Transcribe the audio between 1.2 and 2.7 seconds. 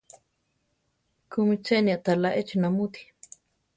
¿Kúmi cheni aʼtalá échi